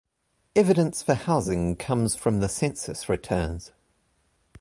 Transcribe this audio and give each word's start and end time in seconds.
Evidence 0.55 1.03
for 1.03 1.13
housing 1.13 1.75
comes 1.75 2.15
from 2.15 2.39
the 2.39 2.49
census 2.49 3.07
returns. 3.07 3.71